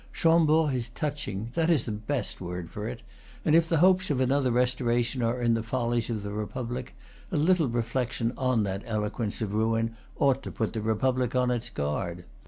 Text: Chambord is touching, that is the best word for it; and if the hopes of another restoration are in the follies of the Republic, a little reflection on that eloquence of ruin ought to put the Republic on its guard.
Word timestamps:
Chambord 0.11 0.73
is 0.73 0.89
touching, 0.89 1.51
that 1.53 1.69
is 1.69 1.83
the 1.83 1.91
best 1.91 2.41
word 2.41 2.71
for 2.71 2.87
it; 2.87 3.03
and 3.45 3.53
if 3.55 3.69
the 3.69 3.77
hopes 3.77 4.09
of 4.09 4.19
another 4.19 4.49
restoration 4.51 5.21
are 5.21 5.39
in 5.39 5.53
the 5.53 5.61
follies 5.61 6.09
of 6.09 6.23
the 6.23 6.31
Republic, 6.31 6.95
a 7.31 7.37
little 7.37 7.69
reflection 7.69 8.33
on 8.35 8.63
that 8.63 8.81
eloquence 8.87 9.41
of 9.43 9.53
ruin 9.53 9.95
ought 10.17 10.41
to 10.41 10.51
put 10.51 10.73
the 10.73 10.81
Republic 10.81 11.35
on 11.35 11.51
its 11.51 11.69
guard. 11.69 12.23